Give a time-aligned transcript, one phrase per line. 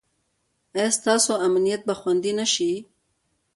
[0.75, 2.71] ایا ستاسو امنیت به خوندي نه شي؟